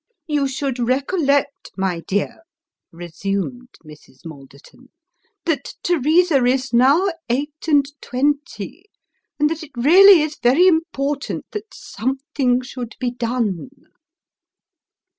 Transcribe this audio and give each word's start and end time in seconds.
"You 0.27 0.47
should 0.47 0.79
recollect, 0.79 1.69
my 1.77 1.99
dear," 1.99 2.41
resumed 2.91 3.69
Mrs. 3.85 4.25
Malderton," 4.25 4.89
that 5.45 5.75
Teresa 5.83 6.43
is 6.43 6.73
now 6.73 7.05
eight 7.29 7.67
and 7.67 7.85
twenty; 8.01 8.85
and 9.39 9.47
that 9.47 9.61
it 9.61 9.69
really 9.77 10.23
is 10.23 10.39
very 10.41 10.65
important 10.65 11.45
that 11.51 11.71
something 11.71 12.61
should 12.63 12.95
be 12.99 13.11
done." 13.11 13.69